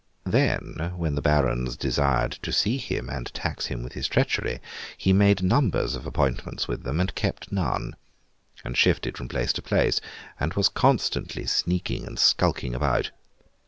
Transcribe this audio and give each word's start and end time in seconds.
Then, 0.25 0.93
when 0.97 1.13
the 1.13 1.21
Barons 1.21 1.77
desired 1.77 2.31
to 2.41 2.51
see 2.51 2.77
him 2.77 3.07
and 3.07 3.31
tax 3.35 3.67
him 3.67 3.83
with 3.83 3.93
his 3.93 4.07
treachery, 4.07 4.59
he 4.97 5.13
made 5.13 5.43
numbers 5.43 5.93
of 5.93 6.07
appointments 6.07 6.67
with 6.67 6.81
them, 6.81 6.99
and 6.99 7.13
kept 7.13 7.51
none, 7.51 7.95
and 8.65 8.75
shifted 8.75 9.15
from 9.15 9.27
place 9.27 9.53
to 9.53 9.61
place, 9.61 10.01
and 10.39 10.55
was 10.55 10.69
constantly 10.69 11.45
sneaking 11.45 12.07
and 12.07 12.17
skulking 12.17 12.73
about. 12.73 13.11